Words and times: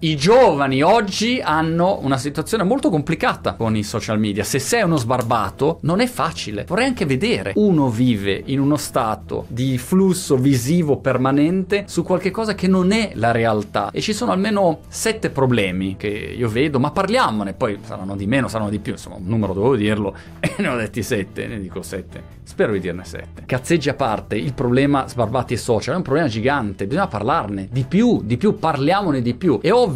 I 0.00 0.16
giovani 0.16 0.80
oggi 0.80 1.40
hanno 1.42 1.98
una 2.02 2.18
situazione 2.18 2.62
molto 2.62 2.88
complicata 2.88 3.54
con 3.54 3.74
i 3.74 3.82
social 3.82 4.20
media. 4.20 4.44
Se 4.44 4.60
sei 4.60 4.84
uno 4.84 4.96
sbarbato, 4.96 5.80
non 5.82 5.98
è 5.98 6.06
facile. 6.06 6.66
Vorrei 6.68 6.86
anche 6.86 7.04
vedere. 7.04 7.50
Uno 7.56 7.90
vive 7.90 8.40
in 8.44 8.60
uno 8.60 8.76
stato 8.76 9.46
di 9.48 9.76
flusso 9.76 10.36
visivo 10.36 10.98
permanente 10.98 11.82
su 11.88 12.04
qualche 12.04 12.30
cosa 12.30 12.54
che 12.54 12.68
non 12.68 12.92
è 12.92 13.10
la 13.14 13.32
realtà. 13.32 13.90
E 13.90 14.00
ci 14.00 14.12
sono 14.12 14.30
almeno 14.30 14.82
sette 14.86 15.30
problemi 15.30 15.96
che 15.96 16.06
io 16.06 16.48
vedo, 16.48 16.78
ma 16.78 16.92
parliamone. 16.92 17.54
Poi 17.54 17.80
saranno 17.82 18.14
di 18.14 18.28
meno, 18.28 18.46
saranno 18.46 18.70
di 18.70 18.78
più. 18.78 18.92
Insomma, 18.92 19.16
un 19.16 19.26
numero 19.26 19.52
dovevo 19.52 19.74
dirlo 19.74 20.14
e 20.38 20.54
ne 20.58 20.68
ho 20.68 20.76
detti 20.76 21.02
sette. 21.02 21.48
Ne 21.48 21.58
dico 21.58 21.82
sette. 21.82 22.36
Spero 22.44 22.70
di 22.72 22.78
dirne 22.78 23.04
sette. 23.04 23.42
Cazzeggi 23.44 23.88
a 23.88 23.94
parte, 23.94 24.36
il 24.36 24.54
problema 24.54 25.06
sbarbati 25.08 25.54
e 25.54 25.56
social 25.56 25.94
è 25.94 25.96
un 25.96 26.02
problema 26.02 26.28
gigante. 26.28 26.86
Bisogna 26.86 27.08
parlarne 27.08 27.68
di 27.70 27.84
più, 27.84 28.22
di 28.22 28.36
più, 28.36 28.58
parliamone 28.58 29.20
di 29.20 29.34
più. 29.34 29.58
E 29.60 29.70
ovvio 29.70 29.86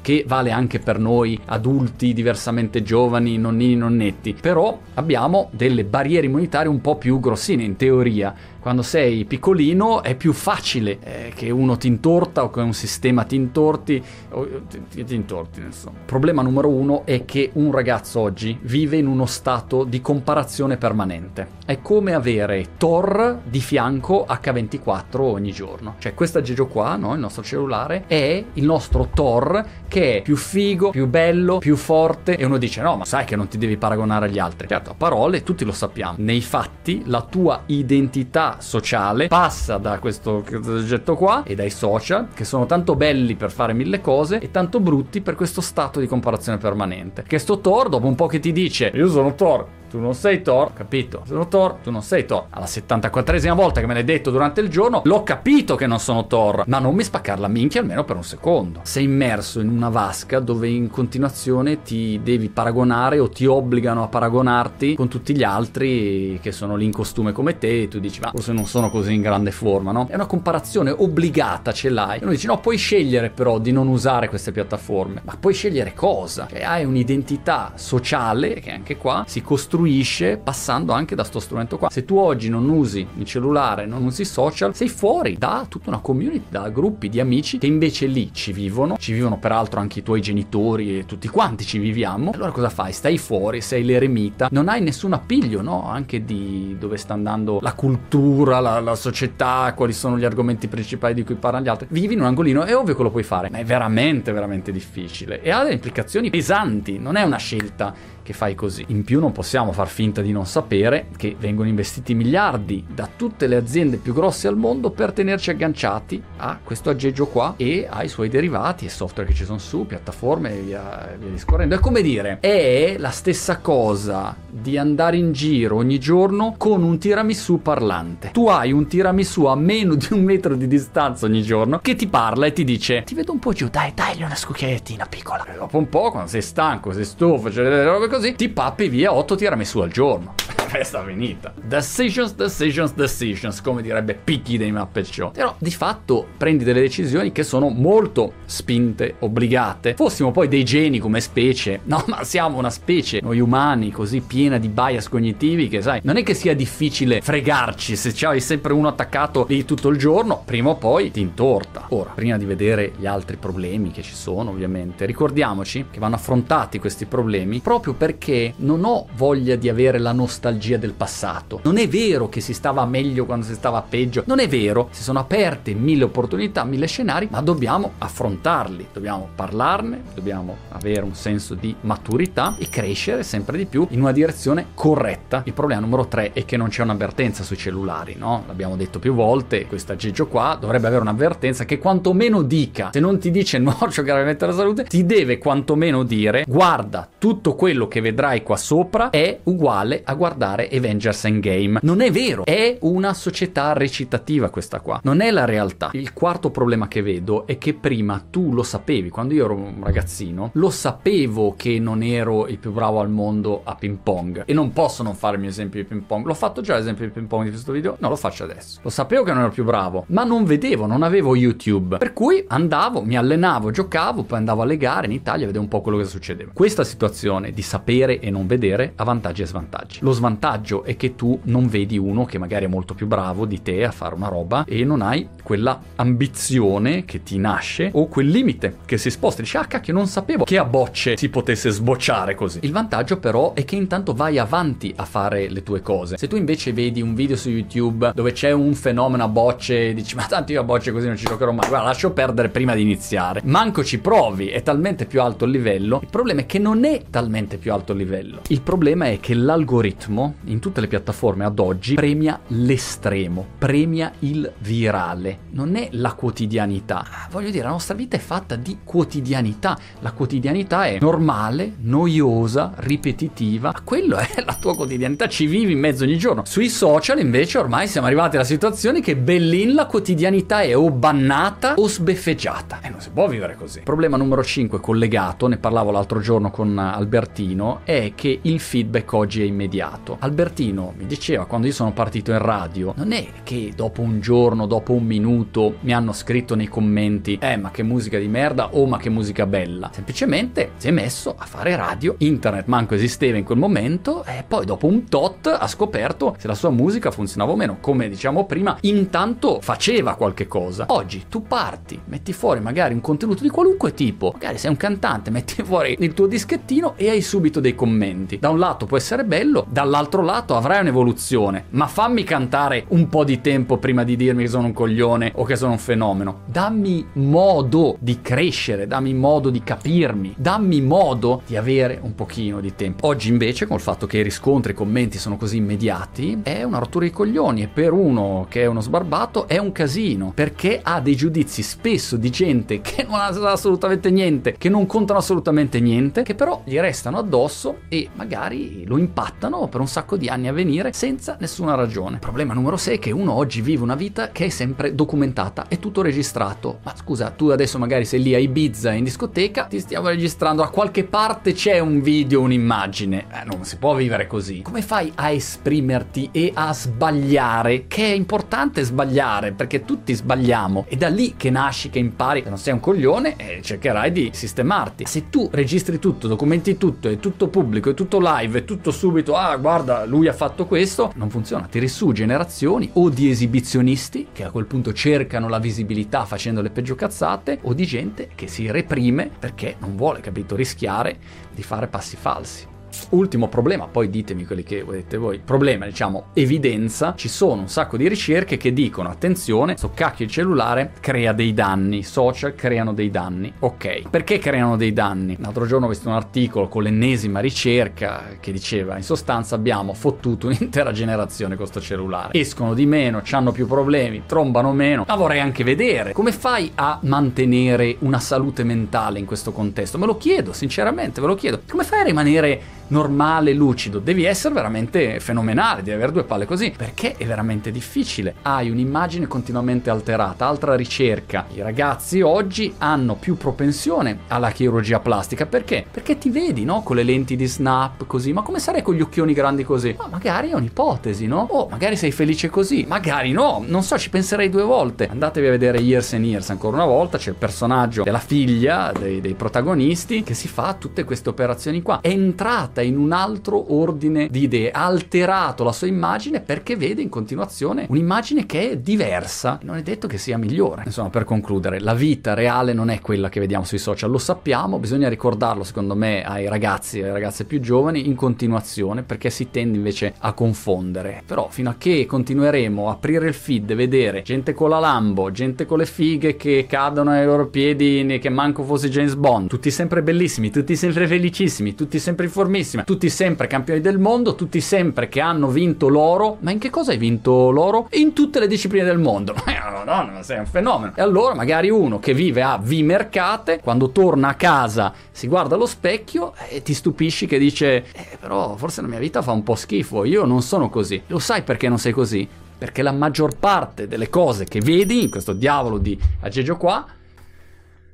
che 0.00 0.24
vale 0.26 0.50
anche 0.50 0.78
per 0.78 0.98
noi 0.98 1.38
adulti 1.46 2.12
diversamente 2.12 2.82
giovani, 2.82 3.38
nonnini, 3.38 3.76
nonnetti, 3.76 4.36
però 4.40 4.78
abbiamo 4.94 5.48
delle 5.52 5.84
barriere 5.84 6.26
immunitarie 6.26 6.70
un 6.70 6.80
po' 6.80 6.96
più 6.96 7.20
grossine 7.20 7.62
in 7.62 7.76
teoria 7.76 8.34
quando 8.60 8.82
sei 8.82 9.24
piccolino 9.24 10.02
è 10.02 10.14
più 10.14 10.32
facile 10.32 10.98
eh, 11.02 11.32
che 11.34 11.50
uno 11.50 11.76
ti 11.76 11.86
intorta 11.86 12.44
o 12.44 12.50
che 12.50 12.60
un 12.60 12.74
sistema 12.74 13.24
ti 13.24 13.34
intorti 13.34 14.02
o 14.30 14.46
ti, 14.68 15.04
ti 15.04 15.14
intorti 15.14 15.60
insomma. 15.60 15.98
Problema 16.04 16.42
numero 16.42 16.68
uno 16.68 17.06
è 17.06 17.24
che 17.24 17.50
un 17.54 17.72
ragazzo 17.72 18.20
oggi 18.20 18.58
vive 18.62 18.98
in 18.98 19.06
uno 19.06 19.24
stato 19.26 19.84
di 19.84 20.00
comparazione 20.00 20.76
permanente. 20.76 21.58
È 21.64 21.80
come 21.80 22.12
avere 22.12 22.76
Thor 22.76 23.40
di 23.44 23.60
fianco 23.60 24.26
H24 24.28 25.20
ogni 25.20 25.52
giorno. 25.52 25.94
Cioè 25.98 26.14
questo 26.14 26.38
aggeggio 26.38 26.66
qua, 26.66 26.96
no? 26.96 27.14
il 27.14 27.20
nostro 27.20 27.42
cellulare, 27.42 28.04
è 28.06 28.44
il 28.52 28.64
nostro 28.64 29.08
Thor 29.14 29.64
che 29.88 30.18
è 30.18 30.22
più 30.22 30.36
figo, 30.36 30.90
più 30.90 31.06
bello, 31.06 31.58
più 31.58 31.76
forte 31.76 32.36
e 32.36 32.44
uno 32.44 32.58
dice 32.58 32.82
no 32.82 32.96
ma 32.96 33.04
sai 33.04 33.24
che 33.24 33.36
non 33.36 33.48
ti 33.48 33.56
devi 33.56 33.76
paragonare 33.78 34.26
agli 34.26 34.38
altri. 34.38 34.68
Certo, 34.68 34.90
a 34.90 34.94
parole 34.94 35.42
tutti 35.42 35.64
lo 35.64 35.72
sappiamo. 35.72 36.16
Nei 36.18 36.42
fatti 36.42 37.02
la 37.06 37.22
tua 37.22 37.62
identità 37.66 38.49
sociale 38.58 39.28
passa 39.28 39.76
da 39.78 39.98
questo 39.98 40.44
oggetto 40.52 41.16
qua 41.16 41.42
e 41.44 41.54
dai 41.54 41.70
social 41.70 42.28
che 42.34 42.44
sono 42.44 42.66
tanto 42.66 42.96
belli 42.96 43.34
per 43.36 43.50
fare 43.50 43.72
mille 43.72 44.00
cose 44.00 44.40
e 44.40 44.50
tanto 44.50 44.80
brutti 44.80 45.20
per 45.20 45.34
questo 45.34 45.60
stato 45.60 46.00
di 46.00 46.06
comparazione 46.06 46.58
permanente. 46.58 47.24
Che 47.26 47.38
sto 47.38 47.60
Thor 47.60 47.88
dopo 47.88 48.06
un 48.06 48.14
po' 48.14 48.26
che 48.26 48.38
ti 48.38 48.52
dice 48.52 48.90
io 48.94 49.08
sono 49.08 49.34
Thor, 49.34 49.66
tu 49.90 49.98
non 49.98 50.14
sei 50.14 50.40
Thor, 50.40 50.72
capito? 50.72 51.24
Sono 51.26 51.48
Thor, 51.48 51.74
tu 51.82 51.90
non 51.90 52.02
sei 52.02 52.24
Thor. 52.24 52.46
Alla 52.50 52.66
74esima 52.66 53.54
volta 53.54 53.80
che 53.80 53.86
me 53.86 53.94
l'hai 53.94 54.04
detto 54.04 54.30
durante 54.30 54.60
il 54.60 54.68
giorno, 54.68 55.02
l'ho 55.04 55.24
capito 55.24 55.74
che 55.74 55.88
non 55.88 55.98
sono 55.98 56.28
Thor, 56.28 56.62
ma 56.68 56.78
non 56.78 56.94
mi 56.94 57.02
spaccare 57.02 57.40
la 57.40 57.48
minchia 57.48 57.80
almeno 57.80 58.04
per 58.04 58.14
un 58.14 58.22
secondo. 58.22 58.80
Sei 58.84 59.04
immerso 59.04 59.58
in 59.58 59.68
una 59.68 59.88
vasca 59.88 60.38
dove 60.38 60.68
in 60.68 60.88
continuazione 60.88 61.82
ti 61.82 62.20
devi 62.22 62.48
paragonare 62.48 63.18
o 63.18 63.28
ti 63.28 63.46
obbligano 63.46 64.04
a 64.04 64.06
paragonarti 64.06 64.94
con 64.94 65.08
tutti 65.08 65.34
gli 65.34 65.42
altri 65.42 66.38
che 66.40 66.52
sono 66.52 66.76
lì 66.76 66.84
in 66.84 66.92
costume 66.92 67.32
come 67.32 67.58
te 67.58 67.82
e 67.82 67.88
tu 67.88 67.98
dici 67.98 68.20
ma 68.20 68.30
forse 68.30 68.52
non 68.52 68.66
sono 68.66 68.90
così 68.90 69.12
in 69.12 69.22
grande 69.22 69.50
forma, 69.50 69.90
no? 69.90 70.06
È 70.08 70.14
una 70.14 70.26
comparazione 70.26 70.92
obbligata, 70.92 71.72
ce 71.72 71.88
l'hai. 71.88 72.20
E 72.20 72.22
uno 72.22 72.30
dice 72.30 72.46
no, 72.46 72.60
puoi 72.60 72.76
scegliere 72.76 73.30
però 73.30 73.58
di 73.58 73.72
non 73.72 73.88
usare 73.88 74.28
queste 74.28 74.52
piattaforme, 74.52 75.20
ma 75.24 75.36
puoi 75.38 75.52
scegliere 75.52 75.94
cosa? 75.94 76.46
Che 76.46 76.62
hai 76.62 76.84
un'identità 76.84 77.72
sociale 77.74 78.60
che 78.60 78.70
anche 78.70 78.96
qua 78.96 79.24
si 79.26 79.42
costruisce 79.42 79.78
costruisce 79.80 80.36
passando 80.36 80.92
anche 80.92 81.14
da 81.14 81.24
sto 81.24 81.40
strumento 81.40 81.78
qua. 81.78 81.88
Se 81.90 82.04
tu 82.04 82.16
oggi 82.16 82.50
non 82.50 82.68
usi 82.68 83.06
il 83.16 83.24
cellulare, 83.24 83.86
non 83.86 84.04
usi 84.04 84.24
social, 84.24 84.74
sei 84.74 84.88
fuori 84.88 85.36
da 85.38 85.64
tutta 85.68 85.88
una 85.88 86.00
community, 86.00 86.46
da 86.50 86.68
gruppi 86.68 87.08
di 87.08 87.18
amici 87.18 87.58
che 87.58 87.66
invece 87.66 88.06
lì 88.06 88.30
ci 88.32 88.52
vivono, 88.52 88.96
ci 88.98 89.12
vivono 89.12 89.38
peraltro 89.38 89.80
anche 89.80 90.00
i 90.00 90.02
tuoi 90.02 90.20
genitori 90.20 90.98
e 90.98 91.06
tutti 91.06 91.28
quanti 91.28 91.64
ci 91.64 91.78
viviamo. 91.78 92.32
Allora 92.32 92.50
cosa 92.50 92.68
fai? 92.68 92.92
Stai 92.92 93.16
fuori, 93.16 93.60
sei 93.62 93.84
l'eremita, 93.84 94.48
non 94.50 94.68
hai 94.68 94.82
nessun 94.82 95.14
appiglio, 95.14 95.62
no? 95.62 95.88
Anche 95.88 96.24
di 96.24 96.76
dove 96.78 96.98
sta 96.98 97.14
andando 97.14 97.58
la 97.62 97.72
cultura, 97.72 98.60
la, 98.60 98.80
la 98.80 98.94
società, 98.94 99.72
quali 99.74 99.92
sono 99.92 100.18
gli 100.18 100.24
argomenti 100.24 100.68
principali 100.68 101.14
di 101.14 101.24
cui 101.24 101.36
parlano 101.36 101.64
gli 101.64 101.68
altri. 101.68 101.86
Vivi 101.90 102.14
in 102.14 102.20
un 102.20 102.26
angolino, 102.26 102.64
è 102.64 102.76
ovvio 102.76 102.94
che 102.94 103.02
lo 103.02 103.10
puoi 103.10 103.22
fare, 103.22 103.48
ma 103.50 103.58
è 103.58 103.64
veramente, 103.64 104.32
veramente 104.32 104.72
difficile 104.72 105.40
e 105.40 105.50
ha 105.50 105.62
delle 105.62 105.74
implicazioni 105.74 106.28
pesanti, 106.28 106.98
non 106.98 107.16
è 107.16 107.22
una 107.22 107.38
scelta 107.38 107.94
che 108.22 108.32
fai 108.32 108.54
così. 108.54 108.84
In 108.88 109.04
più 109.04 109.20
non 109.20 109.32
possiamo 109.32 109.72
far 109.72 109.88
finta 109.88 110.20
di 110.20 110.32
non 110.32 110.46
sapere 110.46 111.08
che 111.16 111.36
vengono 111.38 111.68
investiti 111.68 112.14
miliardi 112.14 112.84
da 112.88 113.08
tutte 113.14 113.46
le 113.46 113.56
aziende 113.56 113.96
più 113.96 114.12
grosse 114.12 114.48
al 114.48 114.56
mondo 114.56 114.90
per 114.90 115.12
tenerci 115.12 115.50
agganciati 115.50 116.22
a 116.38 116.58
questo 116.62 116.90
aggeggio 116.90 117.26
qua 117.26 117.54
e 117.56 117.86
ai 117.88 118.08
suoi 118.08 118.28
derivati 118.28 118.86
e 118.86 118.88
software 118.88 119.28
che 119.28 119.34
ci 119.34 119.44
sono 119.44 119.58
su, 119.58 119.86
piattaforme 119.86 120.52
e 120.52 120.60
via, 120.60 121.16
via 121.18 121.28
discorrendo. 121.30 121.74
È 121.74 121.78
come 121.78 122.02
dire, 122.02 122.38
è 122.40 122.96
la 122.98 123.10
stessa 123.10 123.58
cosa 123.58 124.36
di 124.48 124.76
andare 124.76 125.16
in 125.16 125.32
giro 125.32 125.76
ogni 125.76 125.98
giorno 125.98 126.54
con 126.56 126.82
un 126.82 126.98
tiramisù 126.98 127.62
parlante. 127.62 128.30
Tu 128.32 128.48
hai 128.48 128.72
un 128.72 128.86
tiramisù 128.86 129.44
a 129.44 129.56
meno 129.56 129.94
di 129.94 130.08
un 130.10 130.22
metro 130.22 130.54
di 130.54 130.66
distanza 130.66 131.26
ogni 131.26 131.42
giorno 131.42 131.78
che 131.80 131.94
ti 131.94 132.06
parla 132.06 132.46
e 132.46 132.52
ti 132.52 132.64
dice 132.64 133.02
ti 133.04 133.14
vedo 133.14 133.32
un 133.32 133.38
po' 133.38 133.52
giù, 133.52 133.68
dai, 133.68 133.92
dai, 133.94 134.22
una 134.22 134.34
scucchiaiettina 134.34 135.06
piccola. 135.06 135.44
E 135.46 135.56
dopo 135.56 135.78
un 135.78 135.88
po', 135.88 136.10
quando 136.10 136.28
sei 136.28 136.42
stanco, 136.42 136.92
sei 136.92 137.04
stufo, 137.04 137.50
cioè 137.50 137.84
così, 138.10 138.34
ti 138.34 138.48
pappi 138.48 138.88
via 138.88 139.14
8 139.14 139.36
tiramisù 139.36 139.78
al 139.78 139.90
giorno. 139.90 140.34
Festa 140.70 141.02
finita. 141.02 141.52
Decisions, 141.60 142.32
decisions, 142.32 142.94
decisions, 142.94 143.60
come 143.60 143.82
direbbe 143.82 144.14
Picchi 144.14 144.56
dei 144.56 144.70
Muppet 144.70 145.04
Show. 145.04 145.32
Però 145.32 145.52
di 145.58 145.72
fatto 145.72 146.24
prendi 146.36 146.62
delle 146.62 146.80
decisioni 146.80 147.32
che 147.32 147.42
sono 147.42 147.70
molto 147.70 148.34
spinte, 148.44 149.16
obbligate. 149.18 149.94
Fossimo 149.94 150.30
poi 150.30 150.46
dei 150.46 150.64
geni 150.64 151.00
come 151.00 151.20
specie, 151.20 151.80
no, 151.90 152.04
ma 152.06 152.22
siamo 152.22 152.56
una 152.56 152.70
specie, 152.70 153.18
noi 153.20 153.40
umani, 153.40 153.90
così 153.90 154.20
piena 154.20 154.58
di 154.58 154.68
bias 154.68 155.08
cognitivi 155.08 155.66
che 155.66 155.82
sai, 155.82 156.02
non 156.04 156.16
è 156.16 156.22
che 156.22 156.34
sia 156.34 156.54
difficile 156.54 157.20
fregarci 157.20 157.96
se 157.96 158.12
c'hai 158.14 158.40
sempre 158.40 158.72
uno 158.72 158.86
attaccato 158.86 159.46
lì 159.48 159.64
tutto 159.64 159.88
il 159.88 159.98
giorno, 159.98 160.40
prima 160.44 160.68
o 160.68 160.76
poi 160.76 161.10
ti 161.10 161.20
intorta. 161.20 161.86
Ora, 161.88 162.10
prima 162.14 162.38
di 162.38 162.44
vedere 162.44 162.92
gli 162.96 163.06
altri 163.06 163.38
problemi 163.38 163.90
che 163.90 164.02
ci 164.02 164.14
sono, 164.14 164.50
ovviamente, 164.50 165.04
ricordiamoci 165.04 165.86
che 165.90 165.98
vanno 165.98 166.14
affrontati 166.14 166.78
questi 166.78 167.06
problemi 167.06 167.58
proprio 167.58 167.94
perché 167.94 168.54
non 168.58 168.84
ho 168.84 169.08
voglia 169.16 169.56
di 169.56 169.68
avere 169.68 169.98
la 169.98 170.12
nostalgia 170.12 170.58
del 170.60 170.92
passato. 170.92 171.60
Non 171.64 171.78
è 171.78 171.88
vero 171.88 172.28
che 172.28 172.40
si 172.40 172.52
stava 172.52 172.84
meglio 172.84 173.24
quando 173.24 173.46
si 173.46 173.54
stava 173.54 173.82
peggio, 173.82 174.22
non 174.26 174.38
è 174.38 174.48
vero, 174.48 174.88
si 174.90 175.02
sono 175.02 175.18
aperte 175.18 175.72
mille 175.74 176.04
opportunità, 176.04 176.64
mille 176.64 176.86
scenari, 176.86 177.28
ma 177.30 177.40
dobbiamo 177.40 177.92
affrontarli, 177.98 178.88
dobbiamo 178.92 179.28
parlarne, 179.34 180.02
dobbiamo 180.14 180.56
avere 180.70 181.02
un 181.02 181.14
senso 181.14 181.54
di 181.54 181.74
maturità 181.80 182.54
e 182.58 182.68
crescere 182.68 183.22
sempre 183.22 183.56
di 183.56 183.66
più 183.66 183.86
in 183.90 184.00
una 184.00 184.12
direzione 184.12 184.66
corretta. 184.74 185.42
Il 185.46 185.52
problema 185.54 185.80
numero 185.80 186.06
tre 186.06 186.32
è 186.32 186.44
che 186.44 186.56
non 186.56 186.68
c'è 186.68 186.82
un'avvertenza 186.82 187.42
sui 187.42 187.56
cellulari, 187.56 188.16
no? 188.18 188.44
L'abbiamo 188.46 188.76
detto 188.76 188.98
più 188.98 189.14
volte, 189.14 189.66
questo 189.66 189.92
aggeggio 189.92 190.26
qua 190.26 190.56
dovrebbe 190.60 190.86
avere 190.88 191.02
un'avvertenza 191.02 191.64
che 191.64 191.78
quantomeno 191.78 192.42
dica, 192.42 192.90
se 192.92 193.00
non 193.00 193.18
ti 193.18 193.30
dice 193.30 193.56
noccio 193.58 194.02
gravemente 194.02 194.44
alla 194.44 194.54
salute, 194.54 194.84
ti 194.84 195.06
deve 195.06 195.38
quantomeno 195.38 196.02
dire 196.02 196.44
guarda, 196.46 197.08
tutto 197.18 197.54
quello 197.54 197.88
che 197.88 198.00
vedrai 198.00 198.42
qua 198.42 198.56
sopra 198.56 199.10
è 199.10 199.38
uguale 199.44 200.02
a 200.04 200.14
guardare 200.14 200.49
Avengers 200.58 201.24
Endgame. 201.24 201.78
Non 201.82 202.00
è 202.00 202.10
vero, 202.10 202.44
è 202.44 202.76
una 202.80 203.14
società 203.14 203.72
recitativa 203.72 204.50
questa 204.50 204.80
qua, 204.80 205.00
non 205.04 205.20
è 205.20 205.30
la 205.30 205.44
realtà. 205.44 205.90
Il 205.92 206.12
quarto 206.12 206.50
problema 206.50 206.88
che 206.88 207.02
vedo 207.02 207.46
è 207.46 207.58
che 207.58 207.74
prima 207.74 208.24
tu 208.30 208.52
lo 208.52 208.62
sapevi, 208.62 209.08
quando 209.08 209.34
io 209.34 209.44
ero 209.44 209.54
un 209.54 209.82
ragazzino, 209.82 210.50
lo 210.54 210.70
sapevo 210.70 211.54
che 211.56 211.78
non 211.78 212.02
ero 212.02 212.46
il 212.46 212.58
più 212.58 212.72
bravo 212.72 213.00
al 213.00 213.10
mondo 213.10 213.60
a 213.64 213.74
ping 213.74 213.98
pong 214.02 214.42
e 214.46 214.52
non 214.52 214.72
posso 214.72 215.02
non 215.02 215.14
fare 215.14 215.34
il 215.34 215.40
mio 215.40 215.50
esempio 215.50 215.80
di 215.80 215.86
ping 215.86 216.02
pong. 216.02 216.26
L'ho 216.26 216.34
fatto 216.34 216.60
già 216.60 216.76
l'esempio 216.76 217.06
di 217.06 217.12
ping 217.12 217.26
pong 217.26 217.44
di 217.44 217.50
questo 217.50 217.72
video, 217.72 217.96
non 218.00 218.10
lo 218.10 218.16
faccio 218.16 218.44
adesso. 218.44 218.80
Lo 218.82 218.90
sapevo 218.90 219.22
che 219.22 219.32
non 219.32 219.42
ero 219.42 219.50
più 219.50 219.64
bravo, 219.64 220.04
ma 220.08 220.24
non 220.24 220.44
vedevo, 220.44 220.86
non 220.86 221.02
avevo 221.02 221.36
YouTube. 221.36 221.98
Per 221.98 222.12
cui 222.12 222.44
andavo, 222.48 223.02
mi 223.02 223.16
allenavo, 223.16 223.70
giocavo, 223.70 224.24
poi 224.24 224.38
andavo 224.38 224.62
alle 224.62 224.76
gare 224.76 225.06
in 225.06 225.12
Italia, 225.12 225.46
vedevo 225.46 225.64
un 225.64 225.70
po' 225.70 225.80
quello 225.80 225.98
che 225.98 226.04
succedeva. 226.04 226.50
Questa 226.52 226.84
situazione 226.84 227.52
di 227.52 227.62
sapere 227.62 228.18
e 228.20 228.30
non 228.30 228.46
vedere 228.46 228.92
ha 228.96 229.04
vantaggi 229.04 229.42
e 229.42 229.46
svantaggi. 229.46 229.98
Lo 230.02 230.12
svantaggio 230.12 230.39
è 230.84 230.96
che 230.96 231.16
tu 231.16 231.38
non 231.44 231.68
vedi 231.68 231.98
uno 231.98 232.24
che 232.24 232.38
magari 232.38 232.64
è 232.64 232.68
molto 232.68 232.94
più 232.94 233.06
bravo 233.06 233.44
di 233.44 233.60
te 233.60 233.84
a 233.84 233.90
fare 233.90 234.14
una 234.14 234.28
roba 234.28 234.64
e 234.66 234.84
non 234.84 235.02
hai 235.02 235.28
quella 235.42 235.78
ambizione 235.96 237.04
che 237.04 237.22
ti 237.22 237.36
nasce 237.36 237.90
o 237.92 238.08
quel 238.08 238.28
limite 238.28 238.78
che 238.86 238.96
si 238.96 239.10
sposta. 239.10 239.42
Dici, 239.42 239.58
ah 239.58 239.66
cacchio, 239.66 239.92
non 239.92 240.06
sapevo 240.06 240.44
che 240.44 240.56
a 240.56 240.64
bocce 240.64 241.16
si 241.18 241.28
potesse 241.28 241.68
sbocciare 241.70 242.34
così. 242.34 242.60
Il 242.62 242.72
vantaggio 242.72 243.18
però 243.18 243.52
è 243.52 243.64
che 243.64 243.76
intanto 243.76 244.14
vai 244.14 244.38
avanti 244.38 244.92
a 244.96 245.04
fare 245.04 245.50
le 245.50 245.62
tue 245.62 245.82
cose. 245.82 246.16
Se 246.16 246.26
tu 246.26 246.36
invece 246.36 246.72
vedi 246.72 247.02
un 247.02 247.14
video 247.14 247.36
su 247.36 247.50
YouTube 247.50 248.12
dove 248.14 248.32
c'è 248.32 248.50
un 248.50 248.72
fenomeno 248.74 249.24
a 249.24 249.28
bocce 249.28 249.88
e 249.88 249.94
dici, 249.94 250.14
ma 250.16 250.24
tanto 250.24 250.52
io 250.52 250.60
a 250.60 250.64
bocce 250.64 250.90
così 250.90 251.06
non 251.06 251.16
ci 251.16 251.26
giocherò 251.26 251.52
mai, 251.52 251.68
guarda, 251.68 251.88
lascio 251.88 252.12
perdere 252.12 252.48
prima 252.48 252.74
di 252.74 252.80
iniziare. 252.80 253.42
Manco 253.44 253.84
ci 253.84 253.98
provi, 253.98 254.48
è 254.48 254.62
talmente 254.62 255.04
più 255.04 255.20
alto 255.20 255.44
il 255.44 255.50
livello. 255.50 256.00
Il 256.02 256.08
problema 256.10 256.40
è 256.40 256.46
che 256.46 256.58
non 256.58 256.84
è 256.84 257.02
talmente 257.10 257.58
più 257.58 257.72
alto 257.72 257.92
il 257.92 257.98
livello. 257.98 258.40
Il 258.48 258.62
problema 258.62 259.06
è 259.06 259.20
che 259.20 259.34
l'algoritmo 259.34 260.29
in 260.44 260.58
tutte 260.58 260.80
le 260.80 260.86
piattaforme 260.86 261.44
ad 261.44 261.58
oggi 261.58 261.94
premia 261.94 262.40
l'estremo, 262.48 263.46
premia 263.58 264.12
il 264.20 264.50
virale, 264.58 265.38
non 265.50 265.76
è 265.76 265.88
la 265.92 266.12
quotidianità. 266.12 267.04
Voglio 267.30 267.50
dire, 267.50 267.64
la 267.64 267.70
nostra 267.70 267.94
vita 267.94 268.16
è 268.16 268.20
fatta 268.20 268.56
di 268.56 268.78
quotidianità. 268.84 269.78
La 270.00 270.12
quotidianità 270.12 270.84
è 270.84 270.98
normale, 271.00 271.74
noiosa, 271.80 272.72
ripetitiva. 272.76 273.74
Quello 273.84 274.16
è 274.16 274.28
la 274.44 274.56
tua 274.60 274.74
quotidianità, 274.74 275.28
ci 275.28 275.46
vivi 275.46 275.72
in 275.72 275.78
mezzo 275.78 276.04
ogni 276.04 276.16
giorno. 276.16 276.44
Sui 276.44 276.68
social 276.68 277.18
invece 277.18 277.58
ormai 277.58 277.86
siamo 277.86 278.06
arrivati 278.06 278.36
alla 278.36 278.44
situazione 278.44 279.00
che 279.00 279.16
bellin 279.16 279.74
la 279.74 279.86
quotidianità 279.86 280.62
è 280.62 280.76
o 280.76 280.90
bannata 280.90 281.74
o 281.74 281.88
sbeffeggiata. 281.88 282.80
E 282.82 282.88
non 282.88 283.00
si 283.00 283.10
può 283.10 283.26
vivere 283.28 283.56
così. 283.56 283.80
Problema 283.80 284.16
numero 284.16 284.42
5 284.42 284.80
collegato, 284.80 285.46
ne 285.46 285.58
parlavo 285.58 285.90
l'altro 285.90 286.20
giorno 286.20 286.50
con 286.50 286.76
Albertino, 286.78 287.80
è 287.84 288.12
che 288.14 288.38
il 288.42 288.60
feedback 288.60 289.12
oggi 289.12 289.42
è 289.42 289.44
immediato. 289.44 290.16
Albertino 290.22 290.92
mi 290.96 291.06
diceva 291.06 291.46
quando 291.46 291.66
io 291.66 291.72
sono 291.72 291.92
partito 291.92 292.30
in 292.30 292.38
radio, 292.38 292.92
non 292.96 293.12
è 293.12 293.26
che 293.42 293.72
dopo 293.74 294.02
un 294.02 294.20
giorno, 294.20 294.66
dopo 294.66 294.92
un 294.92 295.04
minuto 295.04 295.76
mi 295.80 295.94
hanno 295.94 296.12
scritto 296.12 296.54
nei 296.54 296.66
commenti, 296.66 297.38
eh 297.40 297.56
ma 297.56 297.70
che 297.70 297.82
musica 297.82 298.18
di 298.18 298.28
merda 298.28 298.74
o 298.74 298.86
ma 298.86 298.98
che 298.98 299.08
musica 299.08 299.46
bella. 299.46 299.90
Semplicemente 299.94 300.72
si 300.76 300.88
è 300.88 300.90
messo 300.90 301.34
a 301.36 301.46
fare 301.46 301.74
radio, 301.74 302.16
internet 302.18 302.66
manco 302.66 302.94
esisteva 302.94 303.38
in 303.38 303.44
quel 303.44 303.56
momento 303.56 304.22
e 304.24 304.44
poi 304.46 304.66
dopo 304.66 304.86
un 304.86 305.08
tot 305.08 305.46
ha 305.46 305.66
scoperto 305.66 306.36
se 306.38 306.46
la 306.46 306.54
sua 306.54 306.70
musica 306.70 307.10
funzionava 307.10 307.52
o 307.52 307.56
meno. 307.56 307.78
Come 307.80 308.10
diciamo 308.10 308.44
prima, 308.44 308.76
intanto 308.82 309.60
faceva 309.62 310.16
qualche 310.16 310.46
cosa. 310.46 310.84
Oggi 310.88 311.24
tu 311.30 311.44
parti, 311.44 311.98
metti 312.04 312.34
fuori 312.34 312.60
magari 312.60 312.92
un 312.92 313.00
contenuto 313.00 313.42
di 313.42 313.48
qualunque 313.48 313.94
tipo, 313.94 314.32
magari 314.34 314.58
sei 314.58 314.70
un 314.70 314.76
cantante, 314.76 315.30
metti 315.32 315.62
fuori 315.62 315.96
il 315.98 316.12
tuo 316.12 316.26
dischettino 316.26 316.92
e 316.96 317.08
hai 317.08 317.22
subito 317.22 317.58
dei 317.58 317.74
commenti. 317.74 318.38
Da 318.38 318.50
un 318.50 318.58
lato 318.58 318.84
può 318.84 318.98
essere 318.98 319.24
bello, 319.24 319.64
dall'altro 319.70 320.09
lato 320.18 320.56
avrai 320.56 320.80
un'evoluzione, 320.80 321.66
ma 321.70 321.86
fammi 321.86 322.24
cantare 322.24 322.84
un 322.88 323.08
po' 323.08 323.24
di 323.24 323.40
tempo 323.40 323.78
prima 323.78 324.04
di 324.04 324.16
dirmi 324.16 324.44
che 324.44 324.50
sono 324.50 324.66
un 324.66 324.72
coglione 324.72 325.32
o 325.36 325.44
che 325.44 325.56
sono 325.56 325.72
un 325.72 325.78
fenomeno. 325.78 326.40
Dammi 326.46 327.06
modo 327.14 327.96
di 328.00 328.20
crescere, 328.20 328.86
dammi 328.86 329.14
modo 329.14 329.50
di 329.50 329.62
capirmi, 329.62 330.34
dammi 330.36 330.80
modo 330.80 331.42
di 331.46 331.56
avere 331.56 331.98
un 332.02 332.14
pochino 332.14 332.60
di 332.60 332.74
tempo. 332.74 333.06
Oggi 333.06 333.28
invece, 333.28 333.66
col 333.66 333.80
fatto 333.80 334.06
che 334.06 334.18
i 334.18 334.22
riscontri, 334.22 334.72
i 334.72 334.74
commenti 334.74 335.18
sono 335.18 335.36
così 335.36 335.56
immediati, 335.56 336.40
è 336.42 336.62
una 336.62 336.78
rottura 336.78 337.04
di 337.04 337.10
coglioni 337.10 337.62
e 337.62 337.68
per 337.68 337.92
uno 337.92 338.46
che 338.48 338.62
è 338.62 338.66
uno 338.66 338.80
sbarbato 338.80 339.46
è 339.46 339.58
un 339.58 339.72
casino, 339.72 340.32
perché 340.34 340.80
ha 340.82 341.00
dei 341.00 341.16
giudizi 341.16 341.62
spesso 341.62 342.16
di 342.16 342.30
gente 342.30 342.80
che 342.80 343.04
non 343.04 343.18
ha 343.18 343.26
assolutamente 343.26 344.10
niente, 344.10 344.54
che 344.58 344.68
non 344.68 344.86
contano 344.86 345.18
assolutamente 345.18 345.80
niente, 345.80 346.22
che 346.22 346.34
però 346.34 346.62
gli 346.64 346.78
restano 346.78 347.18
addosso 347.18 347.78
e 347.88 348.08
magari 348.14 348.84
lo 348.86 348.98
impattano 348.98 349.68
per 349.68 349.80
un 349.80 349.86
sacco 349.90 350.16
di 350.16 350.28
anni 350.28 350.48
a 350.48 350.52
venire 350.52 350.92
senza 350.92 351.36
nessuna 351.40 351.74
ragione. 351.74 352.18
Problema 352.18 352.54
numero 352.54 352.76
6 352.76 352.96
è 352.96 352.98
che 352.98 353.10
uno 353.10 353.32
oggi 353.32 353.60
vive 353.60 353.82
una 353.82 353.96
vita 353.96 354.30
che 354.30 354.46
è 354.46 354.48
sempre 354.48 354.94
documentata, 354.94 355.66
è 355.68 355.78
tutto 355.78 356.00
registrato. 356.00 356.78
Ma 356.84 356.94
scusa, 356.96 357.30
tu 357.30 357.48
adesso 357.48 357.78
magari 357.78 358.04
sei 358.04 358.22
lì 358.22 358.34
a 358.34 358.38
Ibiza 358.38 358.92
in 358.92 359.04
discoteca, 359.04 359.64
ti 359.64 359.80
stiamo 359.80 360.08
registrando, 360.08 360.62
da 360.62 360.68
qualche 360.68 361.04
parte 361.04 361.52
c'è 361.52 361.80
un 361.80 362.00
video, 362.00 362.40
un'immagine. 362.42 363.26
Eh, 363.32 363.44
non 363.44 363.64
si 363.64 363.76
può 363.76 363.94
vivere 363.94 364.26
così. 364.26 364.62
Come 364.62 364.82
fai 364.82 365.10
a 365.16 365.30
esprimerti 365.30 366.28
e 366.30 366.52
a 366.54 366.72
sbagliare? 366.72 367.86
Che 367.88 368.04
è 368.04 368.14
importante 368.14 368.84
sbagliare, 368.84 369.52
perché 369.52 369.84
tutti 369.84 370.14
sbagliamo. 370.14 370.84
È 370.88 370.94
da 370.94 371.08
lì 371.08 371.34
che 371.36 371.50
nasci, 371.50 371.90
che 371.90 371.98
impari, 371.98 372.42
che 372.42 372.48
non 372.48 372.58
sei 372.58 372.74
un 372.74 372.80
coglione 372.80 373.34
e 373.36 373.60
cercherai 373.62 374.12
di 374.12 374.30
sistemarti. 374.32 375.04
Se 375.06 375.28
tu 375.28 375.48
registri 375.50 375.98
tutto, 375.98 376.28
documenti 376.28 376.76
tutto, 376.76 377.08
è 377.08 377.18
tutto 377.18 377.48
pubblico, 377.48 377.90
è 377.90 377.94
tutto 377.94 378.18
live, 378.20 378.60
è 378.60 378.64
tutto 378.64 378.90
subito, 378.90 379.34
ah 379.34 379.56
guarda, 379.56 379.78
lui 380.06 380.28
ha 380.28 380.32
fatto 380.32 380.66
questo, 380.66 381.12
non 381.16 381.30
funziona. 381.30 381.66
Tiri 381.66 381.88
su 381.88 382.12
generazioni 382.12 382.90
o 382.94 383.08
di 383.08 383.30
esibizionisti 383.30 384.28
che 384.32 384.44
a 384.44 384.50
quel 384.50 384.66
punto 384.66 384.92
cercano 384.92 385.48
la 385.48 385.58
visibilità 385.58 386.24
facendo 386.24 386.60
le 386.60 386.70
peggio 386.70 386.94
cazzate 386.94 387.58
o 387.62 387.74
di 387.74 387.86
gente 387.86 388.30
che 388.34 388.46
si 388.46 388.70
reprime 388.70 389.30
perché 389.38 389.76
non 389.78 389.96
vuole, 389.96 390.20
capito, 390.20 390.56
rischiare 390.56 391.18
di 391.52 391.62
fare 391.62 391.88
passi 391.88 392.16
falsi. 392.16 392.69
Ultimo 393.10 393.48
problema, 393.48 393.86
poi 393.86 394.10
ditemi 394.10 394.44
quelli 394.44 394.62
che 394.62 394.82
volete 394.82 395.16
voi. 395.16 395.38
Problema, 395.38 395.86
diciamo, 395.86 396.26
evidenza. 396.34 397.14
Ci 397.16 397.28
sono 397.28 397.62
un 397.62 397.68
sacco 397.68 397.96
di 397.96 398.08
ricerche 398.08 398.56
che 398.56 398.72
dicono: 398.72 399.08
attenzione, 399.08 399.76
sto 399.76 399.90
cacchio 399.94 400.24
il 400.24 400.30
cellulare 400.30 400.92
crea 401.00 401.32
dei 401.32 401.52
danni. 401.52 402.02
Social 402.02 402.54
creano 402.54 402.92
dei 402.92 403.10
danni. 403.10 403.52
Ok, 403.60 404.08
perché 404.08 404.38
creano 404.38 404.76
dei 404.76 404.92
danni? 404.92 405.36
L'altro 405.40 405.66
giorno 405.66 405.86
ho 405.86 405.88
visto 405.88 406.08
un 406.08 406.14
articolo 406.14 406.68
con 406.68 406.82
l'ennesima 406.82 407.40
ricerca 407.40 408.36
che 408.38 408.52
diceva: 408.52 408.96
in 408.96 409.02
sostanza 409.02 409.54
abbiamo 409.54 409.92
fottuto 409.94 410.46
un'intera 410.48 410.92
generazione 410.92 411.56
con 411.56 411.66
sto 411.66 411.80
cellulare. 411.80 412.38
Escono 412.38 412.74
di 412.74 412.86
meno, 412.86 413.22
hanno 413.30 413.52
più 413.52 413.66
problemi, 413.66 414.22
trombano 414.26 414.72
meno. 414.72 415.04
Ma 415.06 415.14
vorrei 415.14 415.40
anche 415.40 415.64
vedere 415.64 416.12
come 416.12 416.32
fai 416.32 416.70
a 416.74 416.98
mantenere 417.02 417.96
una 418.00 418.18
salute 418.18 418.64
mentale 418.64 419.18
in 419.18 419.24
questo 419.24 419.52
contesto. 419.52 419.98
Me 419.98 420.06
lo 420.06 420.16
chiedo, 420.16 420.52
sinceramente, 420.52 421.20
ve 421.20 421.26
lo 421.26 421.34
chiedo. 421.34 421.60
Come 421.68 421.84
fai 421.84 422.00
a 422.00 422.04
rimanere 422.04 422.78
normale, 422.90 423.52
lucido, 423.52 423.98
devi 423.98 424.24
essere 424.24 424.54
veramente 424.54 425.20
fenomenale, 425.20 425.82
devi 425.82 425.96
avere 425.96 426.12
due 426.12 426.24
palle 426.24 426.46
così, 426.46 426.72
perché 426.76 427.14
è 427.16 427.24
veramente 427.24 427.70
difficile. 427.70 428.34
Hai 428.42 428.70
un'immagine 428.70 429.26
continuamente 429.26 429.90
alterata. 429.90 430.46
Altra 430.46 430.74
ricerca, 430.74 431.46
i 431.54 431.62
ragazzi 431.62 432.20
oggi 432.20 432.74
hanno 432.78 433.14
più 433.16 433.36
propensione 433.36 434.20
alla 434.28 434.50
chirurgia 434.50 435.00
plastica, 435.00 435.46
perché? 435.46 435.84
Perché 435.90 436.18
ti 436.18 436.30
vedi, 436.30 436.64
no? 436.64 436.82
Con 436.82 436.96
le 436.96 437.02
lenti 437.02 437.36
di 437.36 437.46
snap 437.46 438.06
così, 438.06 438.32
ma 438.32 438.42
come 438.42 438.58
sarei 438.58 438.82
con 438.82 438.94
gli 438.94 439.00
occhioni 439.00 439.32
grandi 439.32 439.64
così? 439.64 439.94
Ma 439.98 440.08
magari 440.08 440.50
è 440.50 440.54
un'ipotesi, 440.54 441.26
no? 441.26 441.46
O 441.50 441.68
magari 441.68 441.96
sei 441.96 442.12
felice 442.12 442.50
così, 442.50 442.84
magari 442.86 443.32
no, 443.32 443.62
non 443.66 443.82
so, 443.82 443.98
ci 443.98 444.10
penserei 444.10 444.48
due 444.50 444.62
volte. 444.62 445.08
Andatevi 445.10 445.46
a 445.46 445.50
vedere 445.50 445.78
Years 445.78 446.12
and 446.14 446.24
Years 446.24 446.50
ancora 446.50 446.76
una 446.76 446.86
volta, 446.86 447.18
c'è 447.18 447.30
il 447.30 447.36
personaggio 447.36 448.02
della 448.02 448.18
figlia 448.18 448.92
dei, 448.98 449.20
dei 449.20 449.34
protagonisti 449.34 450.22
che 450.22 450.34
si 450.34 450.48
fa 450.48 450.74
tutte 450.74 451.04
queste 451.04 451.28
operazioni 451.28 451.82
qua. 451.82 452.00
È 452.00 452.08
entrata 452.08 452.79
in 452.82 452.98
un 452.98 453.12
altro 453.12 453.74
ordine 453.74 454.28
di 454.30 454.42
idee, 454.42 454.70
ha 454.70 454.84
alterato 454.84 455.64
la 455.64 455.72
sua 455.72 455.86
immagine 455.86 456.40
perché 456.40 456.76
vede 456.76 457.02
in 457.02 457.08
continuazione 457.08 457.86
un'immagine 457.88 458.46
che 458.46 458.70
è 458.70 458.76
diversa, 458.78 459.58
non 459.62 459.76
è 459.76 459.82
detto 459.82 460.06
che 460.06 460.18
sia 460.18 460.38
migliore. 460.38 460.82
Insomma, 460.86 461.10
per 461.10 461.24
concludere, 461.24 461.80
la 461.80 461.94
vita 461.94 462.34
reale 462.34 462.72
non 462.72 462.90
è 462.90 463.00
quella 463.00 463.28
che 463.28 463.40
vediamo 463.40 463.64
sui 463.64 463.78
social, 463.78 464.10
lo 464.10 464.18
sappiamo, 464.18 464.78
bisogna 464.78 465.08
ricordarlo 465.08 465.64
secondo 465.64 465.94
me 465.94 466.22
ai 466.22 466.48
ragazzi 466.48 466.98
e 466.98 467.02
alle 467.02 467.12
ragazze 467.12 467.44
più 467.44 467.60
giovani 467.60 468.06
in 468.06 468.14
continuazione 468.14 469.02
perché 469.02 469.30
si 469.30 469.50
tende 469.50 469.76
invece 469.76 470.14
a 470.18 470.32
confondere. 470.32 471.22
Però 471.26 471.48
fino 471.50 471.70
a 471.70 471.74
che 471.76 472.06
continueremo 472.06 472.88
a 472.88 472.92
aprire 472.92 473.28
il 473.28 473.34
feed 473.34 473.70
e 473.70 473.74
vedere 473.74 474.22
gente 474.22 474.52
con 474.52 474.70
la 474.70 474.78
Lambo, 474.78 475.30
gente 475.30 475.66
con 475.66 475.78
le 475.78 475.86
fighe 475.86 476.36
che 476.36 476.66
cadono 476.68 477.10
ai 477.10 477.24
loro 477.24 477.48
piedi 477.48 478.18
che 478.20 478.28
manco 478.28 478.62
fosse 478.62 478.88
James 478.88 479.14
Bond, 479.14 479.48
tutti 479.48 479.70
sempre 479.70 480.02
bellissimi, 480.02 480.50
tutti 480.50 480.76
sempre 480.76 481.06
felicissimi, 481.06 481.74
tutti 481.74 481.98
sempre 481.98 482.26
informissimi, 482.26 482.69
bellissima. 482.70 482.84
Tutti 482.84 483.08
sempre 483.08 483.46
campioni 483.46 483.80
del 483.80 483.98
mondo, 483.98 484.34
tutti 484.34 484.60
sempre 484.60 485.08
che 485.08 485.20
hanno 485.20 485.48
vinto 485.48 485.88
l'oro. 485.88 486.36
Ma 486.40 486.50
in 486.50 486.58
che 486.58 486.70
cosa 486.70 486.92
hai 486.92 486.98
vinto 486.98 487.50
l'oro? 487.50 487.88
In 487.92 488.12
tutte 488.12 488.38
le 488.38 488.46
discipline 488.46 488.84
del 488.84 488.98
mondo. 488.98 489.34
Madonna, 489.44 490.12
ma 490.12 490.22
sei 490.22 490.38
un 490.38 490.46
fenomeno. 490.46 490.92
E 490.94 491.02
allora 491.02 491.34
magari 491.34 491.70
uno 491.70 491.98
che 491.98 492.14
vive 492.14 492.42
a 492.42 492.58
V 492.58 492.70
Mercate, 492.70 493.60
quando 493.60 493.90
torna 493.90 494.28
a 494.28 494.34
casa 494.34 494.92
si 495.10 495.26
guarda 495.26 495.54
allo 495.54 495.66
specchio 495.66 496.34
e 496.48 496.62
ti 496.62 496.74
stupisci 496.74 497.26
che 497.26 497.38
dice 497.38 497.84
eh, 497.92 498.16
però 498.18 498.56
forse 498.56 498.80
la 498.82 498.88
mia 498.88 498.98
vita 498.98 499.22
fa 499.22 499.32
un 499.32 499.42
po' 499.42 499.54
schifo, 499.54 500.04
io 500.04 500.24
non 500.24 500.42
sono 500.42 500.68
così. 500.68 501.02
Lo 501.06 501.18
sai 501.18 501.42
perché 501.42 501.68
non 501.68 501.78
sei 501.78 501.92
così? 501.92 502.28
Perché 502.58 502.82
la 502.82 502.92
maggior 502.92 503.36
parte 503.38 503.88
delle 503.88 504.10
cose 504.10 504.44
che 504.44 504.60
vedi 504.60 505.04
in 505.04 505.10
questo 505.10 505.32
diavolo 505.32 505.78
di 505.78 505.98
aggeggio 506.20 506.56
qua 506.56 506.86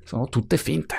sono 0.02 0.28
tutte 0.28 0.56
finte. 0.56 0.96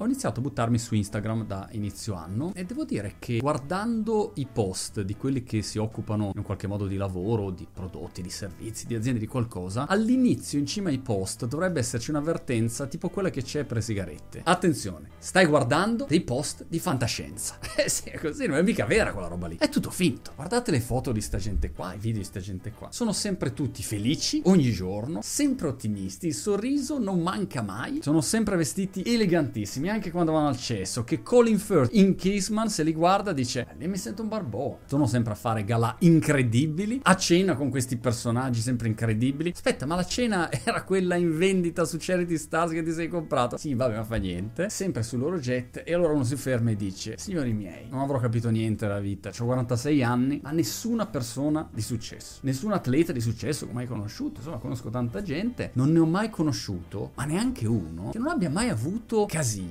Ho 0.00 0.04
iniziato 0.04 0.38
a 0.38 0.42
buttarmi 0.44 0.78
su 0.78 0.94
Instagram 0.94 1.44
da 1.44 1.68
inizio 1.72 2.14
anno 2.14 2.52
e 2.54 2.64
devo 2.64 2.84
dire 2.84 3.16
che 3.18 3.38
guardando 3.38 4.30
i 4.36 4.46
post 4.46 5.00
di 5.00 5.16
quelli 5.16 5.42
che 5.42 5.60
si 5.60 5.78
occupano 5.78 6.30
in 6.36 6.44
qualche 6.44 6.68
modo 6.68 6.86
di 6.86 6.94
lavoro, 6.96 7.50
di 7.50 7.66
prodotti, 7.68 8.22
di 8.22 8.30
servizi, 8.30 8.86
di 8.86 8.94
aziende, 8.94 9.18
di 9.18 9.26
qualcosa, 9.26 9.88
all'inizio 9.88 10.56
in 10.60 10.66
cima 10.66 10.90
ai 10.90 11.00
post 11.00 11.48
dovrebbe 11.48 11.80
esserci 11.80 12.10
un'avvertenza 12.10 12.86
tipo 12.86 13.08
quella 13.08 13.28
che 13.30 13.42
c'è 13.42 13.64
per 13.64 13.78
le 13.78 13.82
sigarette. 13.82 14.40
Attenzione, 14.44 15.08
stai 15.18 15.46
guardando 15.46 16.06
dei 16.08 16.20
post 16.20 16.64
di 16.68 16.78
fantascienza. 16.78 17.58
Eh 17.78 17.88
sì, 17.88 18.08
è 18.08 18.18
così, 18.18 18.46
non 18.46 18.56
è 18.56 18.62
mica 18.62 18.86
vera 18.86 19.12
quella 19.12 19.28
roba 19.28 19.46
lì. 19.46 19.56
È 19.56 19.68
tutto 19.68 19.90
finto. 19.90 20.32
Guardate 20.34 20.72
le 20.72 20.80
foto 20.80 21.12
di 21.12 21.20
sta 21.20 21.38
gente 21.38 21.70
qua, 21.70 21.94
i 21.94 21.98
video 21.98 22.18
di 22.18 22.24
sta 22.24 22.40
gente 22.40 22.72
qua. 22.72 22.88
Sono 22.90 23.12
sempre 23.12 23.52
tutti 23.52 23.84
felici, 23.84 24.42
ogni 24.46 24.72
giorno, 24.72 25.20
sempre 25.22 25.68
ottimisti, 25.68 26.26
il 26.26 26.34
sorriso 26.34 26.98
non 26.98 27.20
manca 27.20 27.62
mai, 27.62 28.00
sono 28.02 28.20
sempre 28.20 28.56
vestiti 28.56 29.02
elegantissimi 29.04 29.87
neanche 29.88 30.10
quando 30.10 30.32
vanno 30.32 30.48
al 30.48 30.58
cesso, 30.58 31.02
che 31.02 31.22
Colin 31.22 31.58
Firth 31.58 31.94
in 31.94 32.14
Kissman 32.14 32.68
se 32.68 32.82
li 32.82 32.92
guarda 32.92 33.32
dice, 33.32 33.68
lì 33.78 33.88
mi 33.88 33.96
sento 33.96 34.20
un 34.20 34.28
barbone. 34.28 34.80
Sono 34.84 35.06
sempre 35.06 35.32
a 35.32 35.36
fare 35.36 35.64
galà 35.64 35.96
incredibili, 36.00 37.00
a 37.04 37.16
cena 37.16 37.54
con 37.54 37.70
questi 37.70 37.96
personaggi 37.96 38.60
sempre 38.60 38.88
incredibili. 38.88 39.52
Aspetta, 39.54 39.86
ma 39.86 39.94
la 39.94 40.04
cena 40.04 40.50
era 40.64 40.82
quella 40.82 41.14
in 41.14 41.36
vendita 41.36 41.86
su 41.86 41.96
Charity 41.98 42.36
Stars 42.36 42.72
che 42.72 42.82
ti 42.82 42.92
sei 42.92 43.08
comprato? 43.08 43.56
Sì, 43.56 43.72
vabbè, 43.72 43.96
ma 43.96 44.04
fa 44.04 44.16
niente. 44.16 44.68
Sempre 44.68 45.02
sul 45.02 45.20
loro 45.20 45.38
jet 45.38 45.82
e 45.84 45.94
allora 45.94 46.12
uno 46.12 46.24
si 46.24 46.36
ferma 46.36 46.70
e 46.70 46.76
dice, 46.76 47.16
signori 47.16 47.54
miei, 47.54 47.88
non 47.88 48.00
avrò 48.00 48.18
capito 48.18 48.50
niente 48.50 48.86
della 48.86 49.00
vita, 49.00 49.30
ho 49.38 49.44
46 49.44 50.02
anni, 50.02 50.40
ma 50.42 50.50
nessuna 50.50 51.06
persona 51.06 51.66
di 51.72 51.80
successo, 51.80 52.40
nessun 52.42 52.72
atleta 52.72 53.12
di 53.12 53.20
successo 53.20 53.64
che 53.64 53.70
ho 53.70 53.74
mai 53.74 53.86
conosciuto, 53.86 54.40
insomma 54.40 54.58
conosco 54.58 54.90
tanta 54.90 55.22
gente, 55.22 55.70
non 55.74 55.90
ne 55.92 55.98
ho 55.98 56.06
mai 56.06 56.28
conosciuto, 56.28 57.12
ma 57.14 57.24
neanche 57.24 57.66
uno 57.66 58.10
che 58.10 58.18
non 58.18 58.28
abbia 58.28 58.50
mai 58.50 58.68
avuto 58.68 59.24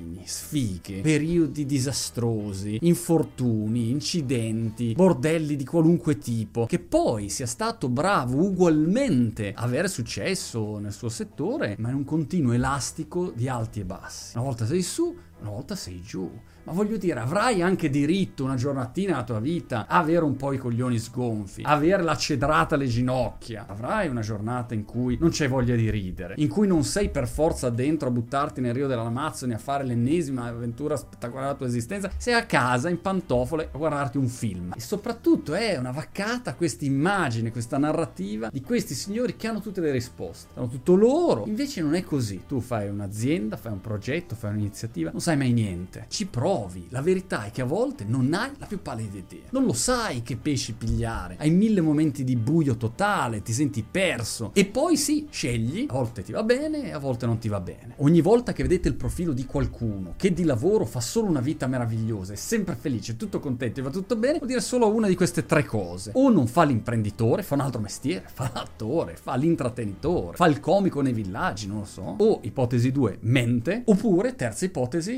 casini, 0.08 0.24
sfighe, 0.26 1.02
periodi 1.02 1.66
disastrosi, 1.66 2.80
infortuni, 2.82 3.90
incidenti, 3.90 4.94
bordelli 4.94 5.56
di 5.56 5.66
qualunque 5.66 6.18
tipo, 6.18 6.66
che 6.66 6.80
poi 6.80 7.30
sia 7.30 7.46
stato 7.46 7.90
bravo 7.90 8.44
ugualmente 8.44 9.54
a 9.54 9.64
avere 9.64 9.88
successo 9.88 10.78
nel 10.78 10.94
suo 10.94 11.10
settore, 11.10 11.76
ma 11.80 11.90
in 11.90 11.96
un 11.96 12.06
continuo 12.06 12.54
elastico 12.54 13.32
di 13.36 13.48
alti 13.48 13.82
e 13.82 13.86
bassi. 13.86 14.38
Una 14.38 14.46
volta 14.46 14.66
sei 14.66 14.82
su, 14.82 15.16
una 15.42 15.52
volta 15.52 15.76
sei 15.76 16.02
giù. 16.02 16.30
Ma 16.64 16.74
voglio 16.74 16.98
dire, 16.98 17.22
avrai 17.22 17.62
anche 17.62 17.90
diritto 17.90 18.44
una 18.44 18.56
giornatina 18.56 19.12
nella 19.12 19.24
tua 19.24 19.40
vita 19.40 19.88
a 19.88 20.00
avere 20.00 20.26
un 20.26 20.36
po' 20.36 20.52
i 20.52 20.58
coglioni 20.58 21.00
sgonfi, 21.00 21.62
avere 21.66 22.04
la 22.04 22.18
cedrata 22.18 22.76
alle 22.76 22.88
ginocchia. 22.88 23.66
Avrai 23.68 24.10
una 24.10 24.20
giornata 24.20 24.74
in 24.74 24.84
cui 24.84 25.18
non 25.18 25.30
c'è 25.30 25.48
voglia 25.48 25.76
di 25.76 25.90
ridere, 25.90 26.34
in 26.38 26.50
cui 26.50 26.68
non 26.68 26.84
sei 26.84 27.10
per 27.10 27.26
forza 27.30 27.70
dentro 27.70 28.10
a 28.10 28.12
buttarti 28.12 28.60
nel 28.60 28.74
Rio 28.74 28.88
dell'Amazzoni 28.88 29.54
a 29.54 29.58
fare 29.58 29.86
l'ennesima 29.86 30.44
avventura 30.44 30.98
spettacolare 30.98 31.46
della 31.46 31.58
tua 31.58 31.68
esistenza. 31.68 32.12
Sei 32.18 32.34
a 32.34 32.46
casa 32.46 32.90
in 32.90 33.00
pantofole 33.00 33.70
a 33.72 33.78
guardarti 33.78 34.18
un 34.18 34.28
film. 34.28 34.74
E 34.76 34.82
soprattutto 34.82 35.54
è 35.54 35.78
una 35.78 35.92
vaccata 35.92 36.54
questa 36.56 36.84
immagine, 36.84 37.50
questa 37.50 37.78
narrativa 37.78 38.50
di 38.52 38.62
questi 38.62 38.94
signori 38.94 39.38
che 39.38 39.48
hanno 39.48 39.62
tutte 39.62 39.80
le 39.80 39.92
risposte. 39.92 40.52
Hanno 40.56 40.68
tutto 40.68 40.96
loro. 40.96 41.46
Invece 41.48 41.82
non 41.82 41.96
è 41.96 42.04
così. 42.04 42.44
Tu 42.46 42.60
fai 42.60 42.90
un'azienda, 42.90 43.56
fai 43.56 43.72
un 43.72 43.80
progetto, 43.80 44.36
fai 44.36 44.52
un'iniziativa, 44.52 45.12
non 45.12 45.22
sai 45.28 45.36
mai 45.36 45.52
niente. 45.52 46.06
Ci 46.08 46.28
provi. 46.28 46.88
La 46.90 47.02
verità 47.02 47.44
è 47.44 47.52
che 47.52 47.62
a 47.62 47.66
volte 47.66 48.06
non 48.06 48.34
hai 48.34 48.50
la 48.58 48.66
più 48.66 48.82
pallida 48.82 49.18
idea. 49.18 49.50
Non 49.50 49.66
lo 49.66 49.74
sai 49.74 50.22
che 50.22 50.38
pesci 50.38 50.72
pigliare. 50.72 51.36
Hai 51.38 51.50
mille 51.50 51.82
momenti 51.82 52.24
di 52.24 52.38
buio 52.38 52.78
totale, 52.78 53.42
ti 53.42 53.52
senti 53.52 53.84
perso. 53.84 54.52
E 54.54 54.64
poi 54.64 54.96
sì, 54.96 55.28
scegli. 55.30 55.86
A 55.90 55.94
volte 55.94 56.24
ti 56.24 56.32
va 56.32 56.44
bene, 56.44 56.94
a 56.94 56.98
volte 56.98 57.26
non 57.26 57.40
ti 57.40 57.50
va 57.50 57.60
bene. 57.60 57.96
Ogni 57.98 58.22
volta 58.22 58.54
che 58.54 58.64
vedete 58.64 58.88
il 58.88 58.96
profilo 58.96 59.34
di 59.34 59.46
qualcuno 59.46 60.14
che 60.16 60.32
di 60.32 60.46
lavoro 60.46 60.86
fa 60.86 61.02
solo 61.02 61.28
una 61.28 61.42
vita 61.42 61.68
meravigliosa, 61.68 62.32
è 62.32 62.38
sempre 62.38 62.76
felice, 62.76 63.18
tutto 63.18 63.42
contento 63.42 63.82
e 63.82 63.84
va 63.84 63.90
tutto 63.90 64.16
bene, 64.16 64.38
vuol 64.38 64.48
dire 64.48 64.62
solo 64.62 64.88
una 64.88 65.08
di 65.08 65.16
queste 65.16 65.46
tre 65.46 65.66
cose. 65.66 66.12
O 66.14 66.30
non 66.30 66.48
fa 66.48 66.64
l'imprenditore, 66.64 67.44
fa 67.44 67.56
un 67.56 67.62
altro 67.62 67.82
mestiere, 67.82 68.28
fa 68.32 68.50
l'attore, 68.54 69.18
fa 69.18 69.36
l'intrattenitore, 69.36 70.38
fa 70.38 70.48
il 70.48 70.62
comico 70.62 71.02
nei 71.02 71.12
villaggi, 71.12 71.68
non 71.68 71.80
lo 71.80 71.86
so. 71.86 72.16
O 72.18 72.40
ipotesi 72.44 72.94
2, 72.94 73.18
mente. 73.24 73.82
Oppure, 73.84 74.36
terza 74.36 74.64
ipotesi, 74.64 75.17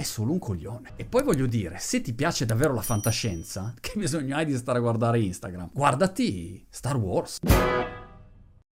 è 0.00 0.02
solo 0.02 0.32
un 0.32 0.38
coglione. 0.38 0.92
E 0.96 1.04
poi 1.04 1.22
voglio 1.22 1.46
dire, 1.46 1.76
se 1.78 2.00
ti 2.00 2.14
piace 2.14 2.46
davvero 2.46 2.72
la 2.72 2.80
fantascienza, 2.80 3.74
che 3.78 3.92
bisogno 3.96 4.34
hai 4.34 4.46
di 4.46 4.56
stare 4.56 4.78
a 4.78 4.80
guardare 4.80 5.20
Instagram? 5.20 5.70
Guardati 5.74 6.64
Star 6.70 6.96
Wars. 6.96 7.38